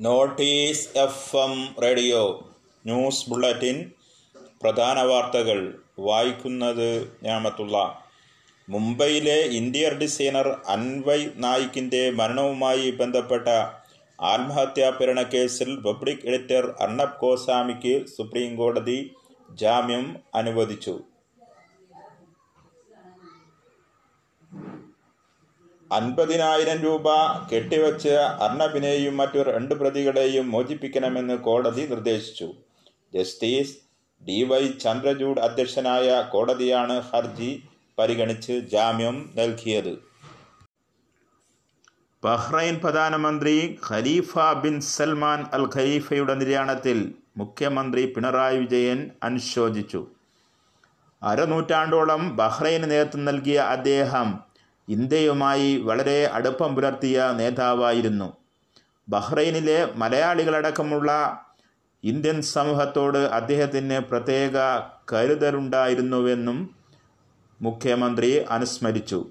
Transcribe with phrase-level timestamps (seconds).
[0.00, 2.50] Notice F M radio
[2.86, 3.90] news bulletin
[4.62, 8.02] പ്രധാന വാർത്തകൾ വായിക്കുന്നത് ഞാമത്തുള്ള.
[8.68, 13.48] മുംബൈയിലെ ഇന്ത്യൻ ഡിസൈനർ അൻവൈ നായിക്കിന്റെ മരണവുമായി ബന്ധപ്പെട്ട
[14.20, 19.10] ആത്മഹത്യാ കേസിൽ പബ്ലിക് എഡിറ്റർ അർണബ് ഗോസ്വാമിക്ക് സുപ്രീം കോടതി
[19.50, 21.00] ജാമ്യം അനുവദിച്ചു.
[25.96, 27.08] അൻപതിനായിരം രൂപ
[27.50, 28.08] കെട്ടിവച്ച്
[28.46, 32.48] അർണബിനെയും മറ്റു രണ്ട് പ്രതികളെയും മോചിപ്പിക്കണമെന്ന് കോടതി നിർദ്ദേശിച്ചു.
[33.14, 33.76] ജസ്റ്റിസ്
[34.28, 37.62] ഡി വൈ ചന്ദ്രചൂഡ് അധ്യക്ഷനായ കോടതിയാണ് ഹർജി
[37.98, 39.94] പരിഗണിച്ച് ജാമ്യം നൽകിയത്.
[42.24, 50.00] ബഹ്റൈൻ പ്രധാനമന്ത്രി ഖലീഫ ബിൻ സൽമാൻ അൽ ഖലീഫയുടെ നിര്യാണത്തിൽ മുഖ്യമന്ത്രി പിണറായി വിജയൻ അനുശോചിച്ചു.
[51.22, 54.47] അരനൂറ്റാണ്ടോളം ബഹ്റൈന് നേതൃത്വം നൽകിയ അദ്ദേഹം
[54.88, 58.32] ഇന്ത്യയുമായി വളരെ അടുപ്പം പുലർത്തിയ നേതാവായിരുന്നു.
[59.08, 61.10] ബഹ്റൈനിലെ മലയാളികളടക്കമുള്ള
[62.04, 64.50] ഇന്ത്യൻ സമൂഹത്തോട് അദ്ദേഹത്തിന് പ്രത്യേക
[65.12, 66.74] കരുതലുണ്ടായിരുന്നുവെന്നും
[67.62, 69.26] മുഖ്യമന്ത്രി അനുസ്മരിച്ചു.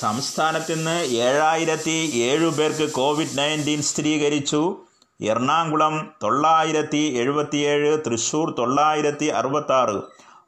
[0.00, 4.84] സംസ്ഥാനത്ത് നിന്ന് ഏഴായിരത്തി ഏഴു പേർക്ക് കോവിഡ് നയന്റീൻ സ്ഥിരീകരിച്ചു.
[5.20, 10.02] എറണാകുളം തൊള്ളായിരത്തി എഴുപത്തിയേഴ് തൃശൂർ തൊള്ളായിരത്തി അറുപത്താറ്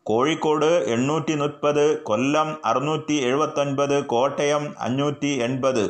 [0.08, 5.84] കോഴിക്കോട് എണ്ണൂറ്റി മുപ്പത് കൊല്ലം അറുന്നൂറ്റി എഴുപത്തൊൻപത് കോട്ടയം അഞ്ഞൂറ്റി എൺപത്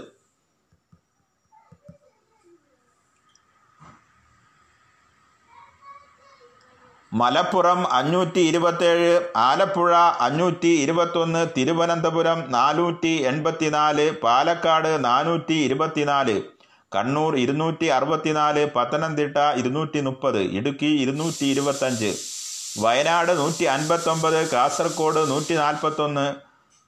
[7.13, 16.37] മലപ്പുറം അഞ്ഞൂറ്റി ഇരുപത്തേഴ് ആലപ്പുഴ അഞ്ഞൂറ്റി ഇരുപത്തൊന്ന് തിരുവനന്തപുരം നാനൂറ്റി എൺപത്തിനാല് പാലക്കാട് നാനൂറ്റി ഇരുപത്തിനാല്
[16.93, 22.11] കണ്ണൂർ ഇരുന്നൂറ്റി അറുപത്തിനാല് പത്തനംതിട്ട ഇരുന്നൂറ്റി മുപ്പത് ഇടുക്കി ഇരുന്നൂറ്റി ഇരുപത്തഞ്ച്
[22.77, 26.35] വയനാട് നൂറ്റി അൻപത്തൊമ്പത് കാസർഗോഡ് നൂറ്റി നാൽപ്പത്തൊന്ന്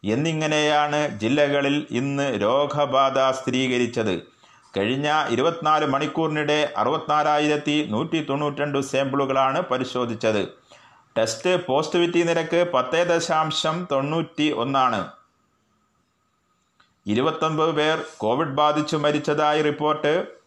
[0.05, 4.23] എന്നിങ്ങനെയാണ് ജില്ലകളിൽ ഇന്ന് രോഗബാധ സ്ഥിരീകരിച്ചത്.
[4.77, 10.43] കഴിഞ്ഞ ഇരുപത്തിനാല് മണിക്കൂറിനിടെ അറുപത്തിനാലായിരത്തി നൂറ്റി തൊണ്ണൂറ്റിരണ്ട് സാമ്പിളുകളാണ് പരിശോധിച്ചത്.
[11.19, 15.11] ടെസ്റ്റ് പോസിറ്റിവിറ്റി നിരക്ക് പത്ത് ദശാംശം തൊണ്ണൂറ്റി ഒന്നാണ്
[17.07, 20.40] ഇരുപത്തൊൻപത് പേർ കോവിഡ് ബാധിച്ചു മരിച്ചതായി റിപ്പോർട്ട്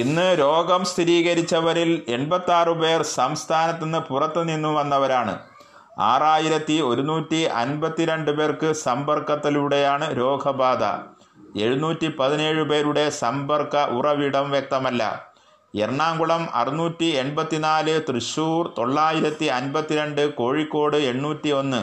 [0.00, 5.34] ഇന്ന് രോഗം സ്ഥിരീകരിച്ചവരിൽ എൺപത്തി ആറ് പേർ സംസ്ഥാനത്ത് നിന്ന് പുറത്തു നിന്നു വന്നവരാണ്.
[5.98, 10.82] ആറായിരത്തി ഒരുന്നൂറ്റി അൻപത്തിരണ്ട് പേർക്ക് സമ്പർക്കത്തിലൂടെയാണ് രോഗബാധ.
[11.64, 15.02] എഴുന്നൂറ്റി പതിനേഴ് പേരുടെ സമ്പർക്ക ഉറവിടം വ്യക്തമല്ല.
[15.74, 21.82] എറണാകുളം അറുന്നൂറ്റി എൺപത്തിനാല് തൃശൂർ തൊള്ളായിരത്തി അൻപത്തിരണ്ട് കോഴിക്കോട് എണ്ണൂറ്റി ഒന്ന്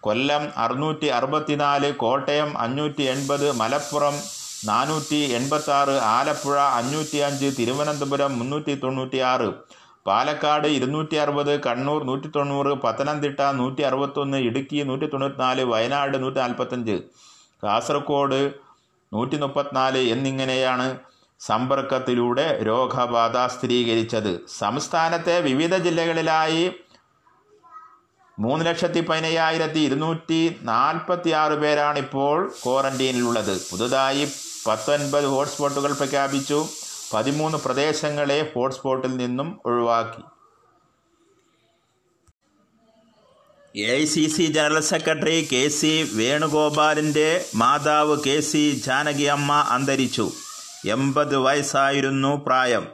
[0.00, 4.16] കൊല്ലം അറുന്നൂറ്റി അറുപത്തിനാല് കോട്ടയം അഞ്ഞൂറ്റി എൺപത് മലപ്പുറം
[4.66, 9.48] നാനൂറ്റി എൺപത്തി ആറ് ആലപ്പുഴ അഞ്ഞൂറ്റി അഞ്ച് തിരുവനന്തപുരം മുന്നൂറ്റി തൊണ്ണൂറ്റി ആറ്
[10.06, 17.02] പാലക്കാട് ഇരുന്നൂറ്റി അറുപത് കണ്ണൂർ നൂറ്റി തൊണ്ണൂറ് പത്തനംതിട്ട നൂറ്റി അറുപത്തൊന്ന് ഇടുക്കി നൂറ്റി തൊണ്ണൂറ്റിനാല് വയനാട് നൂറ്റി നാൽപ്പത്തഞ്ച്
[17.62, 18.52] കാസർഗോഡ്
[19.12, 20.98] നൂറ്റി മുപ്പത്തിനാല് എന്നിങ്ങനെയാണ്
[21.40, 24.46] സമ്പർക്കത്തിലൂടെ രോഗബാധ സ്ഥിരീകരിച്ചത്.
[24.58, 26.70] സംസ്ഥാനത്തെ വിവിധ ജില്ലകളിലായി
[28.38, 33.54] മൂന്ന് ലക്ഷത്തി പതിനയ്യായിരത്തി ഇരുന്നൂറ്റി നാൽപ്പത്തി ആറ് പേരാണ് ഇപ്പോൾ ക്വാറന്റീനിലുള്ളത്.
[33.70, 34.24] പുതുതായി
[34.66, 36.68] പത്തൊൻപത് ഹോട്ട്സ്പോട്ടുകൾ പ്രഖ്യാപിച്ചു.
[37.12, 40.22] പതിമൂന്ന് പ്രദേശങ്ങളെ ഹോട്ട്സ്പോട്ടിൽ നിന്നും ഒഴിവാക്കി.
[43.80, 50.32] A I C C general secretary K C വേണുഗോപാലിന്റെ മാതാവ് കെ സി ജാനകി അമ്മ അന്തരിച്ചു.
[50.88, 52.86] എൺപത് വയസ്സായിരുന്നു പ്രായം.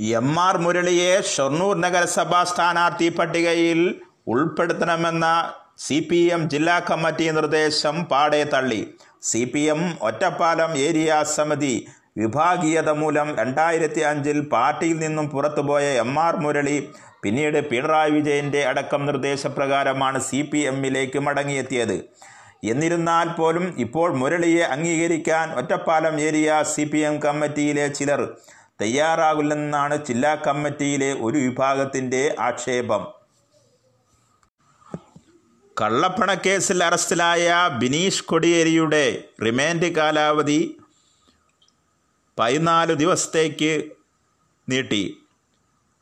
[0.00, 8.44] എം ആർ മുരളിയെ ഷൊർണൂർ നഗരസഭാ സ്ഥാനാർത്ഥി പട്ടികയിൽ ഉൾപ്പെടുത്തണമെന്ന സി പി എം ജില്ലാ കമ്മിറ്റി നിർദ്ദേശം പാടെ
[8.44, 8.94] തള്ളി.
[9.28, 11.74] C P M Ottapalam area സമിതി
[12.20, 16.76] വിഭാഗീയത മൂലം രണ്ടായിരത്തി അഞ്ചിൽ പാർട്ടിയിൽ നിന്നും പുറത്തുപോയ എം ആർ മുരളി
[17.22, 21.96] പിന്നീട് പിണറായി വിജയന്റെ അടക്കം നിർദ്ദേശപ്രകാരമാണ് സി പി എമ്മിലേക്ക് മടങ്ങിയെത്തിയത്.
[22.72, 28.22] എന്നിരുന്നാൽ പോലും ഇപ്പോൾ മുരളിയെ അംഗീകരിക്കാൻ Ottapalam area C P M കമ്മിറ്റിയിലെ ചിലർ
[28.80, 33.04] തയ്യാറാകില്ലെന്നാണ് ജില്ലാ കമ്മിറ്റിയിലെ ഒരു വിഭാഗത്തിന്റെ ആക്ഷേപം.
[35.80, 40.76] കള്ളപ്പണക്കേസിൽ അറസ്റ്റിലായ ബിനീഷ് കൊടിയേരിയുടെ റിമാൻഡ് കാലാവധി
[42.38, 43.84] പതിനാല് ദിവസത്തേക്ക്
[44.68, 45.16] നീട്ടി.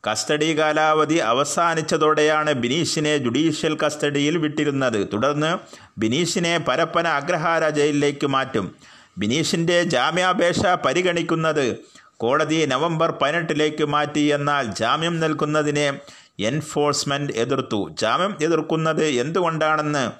[0.04, 5.08] കസ്റ്റഡി കാലാവധി അവസാനിച്ചതോടെയാണ് ബിനീഷിനെ ജുഡീഷ്യൽ കസ്റ്റഡിയിൽ വിട്ടിരുന്നത്.
[5.12, 5.58] തുടർന്ന്
[5.98, 8.74] ബിനീഷിനെ പരപ്പന അഗ്രഹാര ജയിലിലേക്ക് മാറ്റും.
[9.18, 11.78] ബിനീഷിന്റെ ജാമ്യാപേക്ഷ പരിഗണിക്കുന്നത്
[12.16, 15.98] കോടതി നവംബർ പതിനെട്ടിലേക്ക് മാറ്റി എന്നാൽ ജാമ്യം നൽകുന്നതിനെ
[16.38, 17.88] എൻഫോഴ്സ്മെന്റ് എതിർത്തു.
[17.92, 20.10] ജാമ്യം എതിർക്കുന്നത് എന്തുകൊണ്ടാണെന്ന്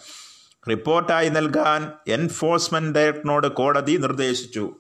[0.70, 4.76] റിപ്പോർട്ടായി നൽകാൻ എൻഫോഴ്സ്മെന്റ് ഡയറക്ടറിനോട് കോടതി നിർദ്ദേശിച്ചു.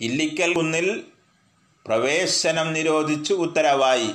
[0.00, 1.02] ഇല്ലിക്കൽ കുന്നിൽ
[1.86, 4.10] പ്രവേശനം നിരോധിച്ചു ഉത്തരവായി.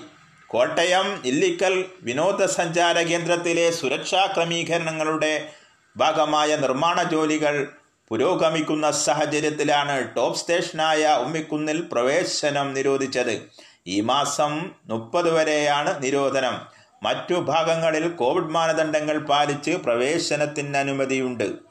[0.47, 5.49] കോട്ടയം ഇല്ലിക്കൽ വിനോദസഞ്ചാര കേന്ദ്രത്തിലെ സുരക്ഷാ ക്രമീകരണങ്ങളുടെ
[5.97, 7.67] ഭാഗമായ നിർമ്മാണ ജോലികൾ
[8.09, 13.66] പുരോഗമിക്കുന്ന സാഹചര്യത്തിലാണ് ടോപ്പ് സ്റ്റേഷനായ ഉമ്മിക്കുന്നിൽ പ്രവേശനം നിരോധിച്ചത്.
[13.87, 16.55] ഈ മാസം മുപ്പത് വരെയാണ് നിരോധനം.
[17.03, 21.67] മറ്റു ഭാഗങ്ങളിൽ കോവിഡ് മാനദണ്ഡങ്ങൾ പാലിച്ച് പ്രവേശനത്തിന് അനുമതിയുണ്ട്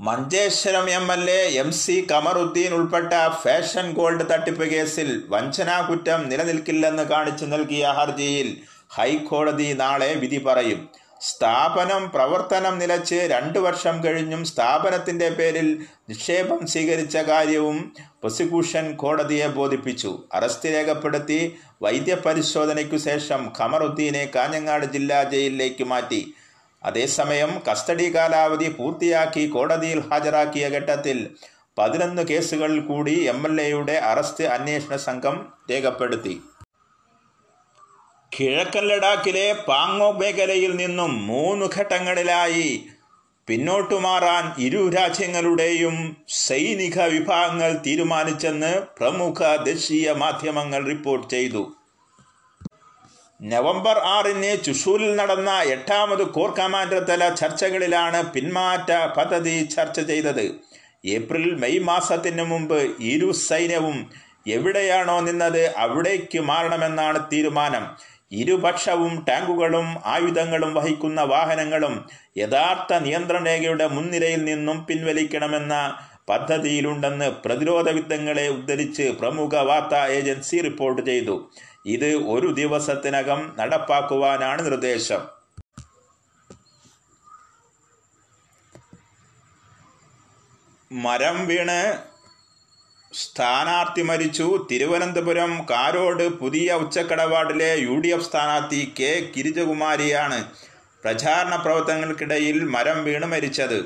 [0.00, 7.02] Manjeshwaram M L A M C Kamaruddin ഉൾപ്പെട്ട ഫാഷൻ ഗോൾഡ് തട്ടിപ്പ് കേസിൽ വഞ്ചനാ കുറ്റം നിലനിൽക്കില്ലെന്ന്
[7.02, 8.62] കാണിച്ചു നൽകിയ ഹർജിയിൽ
[8.98, 10.88] ഹൈക്കോടതി നാളെ വിധി പറയും.
[11.20, 20.22] സ്ഥാപനം പ്രവർത്തനം നിലച്ച് രണ്ടു വർഷം കഴിഞ്ഞും സ്ഥാപനത്തിന്റെ പേരിൽ നിക്ഷേപം സ്വീകരിച്ച കാര്യവും പ്രോസിക്യൂഷൻ കോടതിയെ ബോധിപ്പിച്ചു.
[20.32, 26.34] അറസ്റ്റ് രേഖപ്പെടുത്തി വൈദ്യപരിശോധനയ്ക്കു ശേഷം ഖമറുദ്ദീനെ കാഞ്ഞങ്ങാട് ജില്ലാ ജയിലിലേക്ക് മാറ്റി.
[26.84, 31.30] അതേസമയം കസ്റ്റഡി കാലാവധി പൂർത്തിയാക്കി കോടതിയിൽ ഹാജരാക്കിയ ഘട്ടത്തിൽ
[31.78, 36.40] പതിനൊന്ന് കേസുകളിൽ കൂടി എം എൽ എയുടെ അറസ്റ്റ് അന്വേഷണ സംഘം രേഖപ്പെടുത്തി.
[38.32, 42.68] കിഴക്കൻ ലഡാക്കിലെ പാങ്ങോങ് മേഖലയിൽ നിന്നും മൂന്ന് ഘട്ടങ്ങളിലായി
[43.48, 45.96] പിന്നോട്ടു മാറാൻ ഇരു രാജ്യങ്ങളുടെയും
[46.28, 51.62] സൈനിക വിഭാഗങ്ങൾ തീരുമാനിച്ചെന്ന് പ്രമുഖ ദേശീയ മാധ്യമങ്ങൾ റിപ്പോർട്ട് ചെയ്തു.
[53.40, 60.46] നവംബർ ആറിന് ചുഷൂരിൽ നടന്ന എട്ടാമത് കോർ കമാൻഡർ തല ചർച്ചകളിലാണ് പിന്മാറ്റ പദ്ധതി ചർച്ച ചെയ്തത്.
[61.06, 62.80] ഏപ്രിൽ മെയ് മാസത്തിന് മുമ്പ്
[63.12, 63.98] ഇരു സൈന്യവും
[64.56, 67.84] എവിടെയാണോ നിന്നത് അവിടേക്ക് മാറണമെന്നാണ് തീരുമാനം.
[68.32, 71.94] ഇരുപക്ഷവും ടാങ്കുകളും ആയുധങ്ങളും വഹിക്കുന്ന വാഹനങ്ങളും
[72.42, 75.74] യഥാർത്ഥ നിയന്ത്രണ രേഖയുടെ മുൻനിരയിൽ നിന്നും പിൻവലിക്കണമെന്ന
[76.30, 81.36] പദ്ധതിയിലുണ്ടെന്ന് പ്രതിരോധ യുദ്ധങ്ങളെ ഉദ്ധരിച്ച് പ്രമുഖ വാർത്താ ഏജൻസി റിപ്പോർട്ട് ചെയ്തു.
[81.94, 85.22] ഇത് ഒരു ദിവസത്തിനകം നടപ്പാക്കുവാനാണ് നിർദ്ദേശം.
[90.90, 91.80] മരം വീണ്
[93.12, 94.66] സ്ഥാനാർത്ഥി മരിച്ചു.
[94.70, 100.44] തിരുവനന്തപുരം കാരോട് പുതിയ ഉച്ചക്കടവാർഡിലെ യു ഡി എഫ് സ്ഥാനാർത്ഥി കെ ഗിരിജകുമാരിയാണ്
[101.02, 103.84] പ്രചാരണ പ്രവർത്തനങ്ങൾക്കിടയിൽ മരം വീണ് മരിച്ചത്.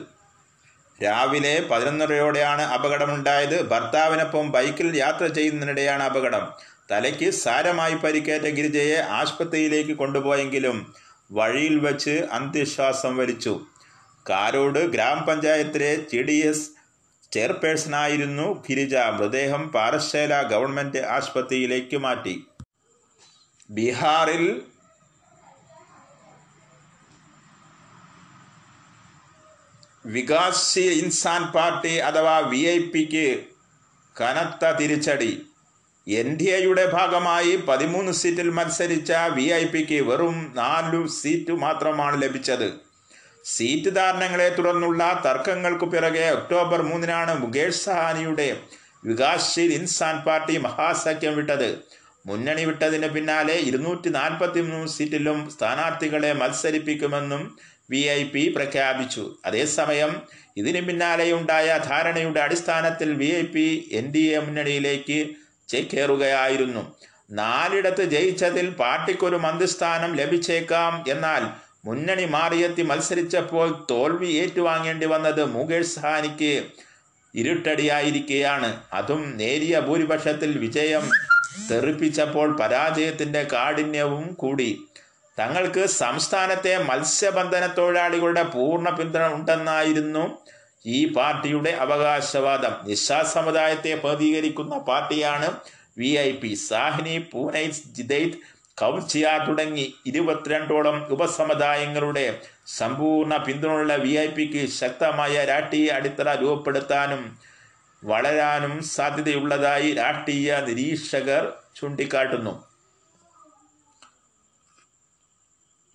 [1.03, 3.63] രാവിലെ പതിനൊന്നരയോടെയാണ് അപകടമുണ്ടായത്.
[3.63, 6.53] ഭർത്താവിനൊപ്പം ബൈക്കിൽ യാത്ര ചെയ്യുന്നതിനിടെയാണ് അപകടം.
[6.91, 10.95] തലയ്ക്ക് സാരമായി പരിക്കേറ്റ ഗിരിജയെ ആശുപത്രിയിലേക്ക് കൊണ്ടുപോയെങ്കിലും
[11.33, 13.61] വഴിയിൽ വച്ച് അന്ത്യശ്വാസം വലിച്ചു.
[14.31, 16.82] കാരോട് ഗ്രാമപഞ്ചായത്തിലെ ജി ഡി എസ്
[17.33, 18.95] ചെയർപേഴ്സണായിരുന്നു ഗിരിജ.
[18.95, 22.47] മൃതദേഹം പാറശ്ശേല ഗവൺമെന്റ് ആശുപത്രിയിലേക്ക് മാറ്റി.
[23.71, 24.63] ബീഹാറിൽ
[30.07, 33.45] വികാസ് ഇൻസാൻ പാർട്ടി അഥവാ വി ഐ പിക്ക്
[34.21, 35.47] കനത്ത തിരിച്ചടി.
[36.09, 42.82] എൻ ഡി എയുടെ ഭാഗമായി പതിമൂന്ന് സീറ്റിൽ മത്സരിച്ച വി ഐ പിക്ക് വെറും നാലു സീറ്റ് മാത്രമാണ് ലഭിച്ചത്.
[43.45, 48.49] സീറ്റ് ധാരണങ്ങളെ തുടർന്നുള്ള തർക്കങ്ങൾക്കു പിറകെ ഒക്ടോബർ മൂന്നിനാണ് മുകേഷ് സഹാനിയുടെ
[49.05, 51.71] വികാസ്ശീൽ ഇൻസാൻ പാർട്ടി മഹാസഖ്യം വിട്ടത്.
[52.27, 57.43] മുന്നണി വിട്ടതിന് പിന്നാലെ ഇരുന്നൂറ്റി നാൽപ്പത്തി മൂന്ന് സീറ്റിലും സ്ഥാനാർത്ഥികളെ മത്സരിപ്പിക്കുമെന്നും
[57.91, 59.25] വി ഐ പി പ്രഖ്യാപിച്ചു.
[59.45, 60.13] അതേസമയം
[60.57, 65.19] ഇതിന് പിന്നാലെയുണ്ടായ ധാരണയുടെ അടിസ്ഥാനത്തിൽ V I P N D A മുന്നണിയിലേക്ക്
[65.69, 66.83] ചേക്കേറുകയായിരുന്നു.
[67.31, 71.43] നാലിടത്ത് ജയിച്ചതിൽ പാർട്ടിക്കൊരു മന്ത്രിസ്ഥാനം ലഭിച്ചേക്കാം എന്നാൽ
[71.85, 76.51] മുന്നണി മാറിയെത്തി മത്സരിച്ചപ്പോൾ തോൽവി ഏറ്റുവാങ്ങേണ്ടി വന്നത് മുകേഷ് സഹാനിക്ക്
[77.35, 81.05] ഇരുട്ടടിയായിരിക്കുകയാണ് അതും നേരിയ ഭൂരിപക്ഷത്തിൽ വിജയം
[81.71, 84.71] തെറിപ്പിച്ചപ്പോൾ പരാജയത്തിന്റെ കാഠിന്യവും കൂടി.
[85.39, 90.25] തങ്ങൾക്ക് സംസ്ഥാനത്തെ മത്സ്യബന്ധന തൊഴിലാളികളുടെ പൂർണ പിന്തുണ ഉണ്ടെന്നായിരുന്നു
[90.87, 92.75] ഈ പാർട്ടിയുടെ അവകാശവാദം.
[92.87, 95.49] നിശാ സമുദായത്തെ പ്രതികരിക്കുന്ന പാർട്ടിയാണ്
[95.99, 96.55] വി ഐ പി.
[96.55, 97.65] സാഹ്നി പൂനെ
[97.97, 98.39] ജിദൈത്
[98.83, 102.27] കൗച്ചിയ തുടങ്ങി ഇരുപത്തിരണ്ടോളം ഉപസമുദായങ്ങളുടെ
[102.79, 107.23] സമ്പൂർണ പിന്തുണയുള്ള വി ഐ പിക്ക് ശക്തമായ രാഷ്ട്രീയ അടിത്തറ രൂപപ്പെടുത്താനും
[108.03, 111.43] വളരാനും സാധ്യതയുള്ളതായി രാഷ്ട്രീയ നിരീക്ഷകർ
[111.79, 112.55] ചൂണ്ടിക്കാട്ടുന്നു.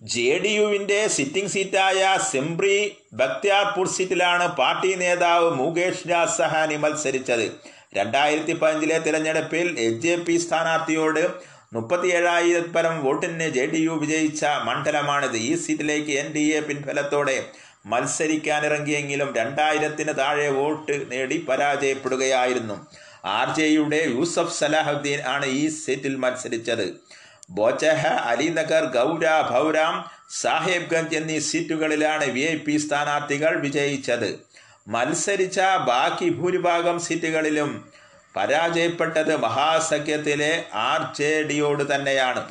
[0.00, 2.00] ജെ ഡി യുവിന്റെ സിറ്റിംഗ് സീറ്റായ
[2.32, 2.76] സെംബ്രി
[3.20, 7.46] ബക്തിയാർപൂർ സീറ്റിലാണ് പാർട്ടി നേതാവ് മുകേഷ് രാജ് സഹാനി മത്സരിച്ചത്.
[7.98, 11.22] രണ്ടായിരത്തി പതിനഞ്ചിലെ തിരഞ്ഞെടുപ്പിൽ എച്ച് ജെ പി സ്ഥാനാർത്ഥിയോട്
[11.72, 15.36] മുപ്പത്തിയേഴായിരത്തി പരം വോട്ടിന് ജെ ഡി യു വിജയിച്ച മണ്ഡലമാണിത്.
[15.48, 17.46] ഈ സീറ്റിലേക്ക് എൻ ഡി എ പിൻഫലത്തോടെ
[17.86, 22.76] മത്സരിക്കാനിറങ്ങിയെങ്കിലും രണ്ടായിരത്തിന് താഴെ വോട്ട് നേടി പരാജയപ്പെടുകയായിരുന്നു.
[23.24, 26.86] ആർ ജെ യുടെ യൂസഫ് സലാഹുദ്ദീൻ ആണ് ഈ സീറ്റിൽ മത്സരിച്ചത്.
[27.50, 29.94] ബോച്ചഹ അലിനഗർ ഗൗര ഭൗരാം
[30.30, 34.30] സാഹേബ്ഗഞ്ച് എന്നീ സീറ്റുകളിലാണ് വി ഐ പി സ്ഥാനാർത്ഥികൾ വിജയിച്ചത്.
[34.88, 37.70] മത്സരിച്ച ബാക്കി ഭൂരിഭാഗം സീറ്റുകളിലും
[38.36, 42.50] പരാജയപ്പെട്ടത് മഹാസഖ്യത്തിലെ ആർ ജെ ഡിയോട് തന്നെയാണ്.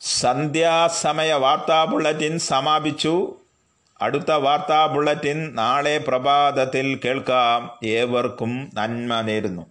[0.00, 3.36] സന്ധ്യാസമയ വാർത്താ ബുള്ളറ്റിൻ സമാപിച്ചു.
[4.00, 7.78] അടുത്ത വാർത്താ ബുള്ളറ്റിൻ നാളെ പ്രഭാതത്തിൽ കേൾക്കാം.
[7.84, 9.66] ഏവർക്കും നന്മ നേരുന്നു.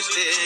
[0.10, 0.39] te